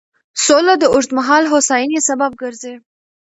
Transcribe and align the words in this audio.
سوله 0.45 0.73
د 0.79 0.83
اوږدمهاله 0.93 1.47
هوساینې 1.53 1.99
سبب 2.07 2.31
ګرځي. 2.41 2.73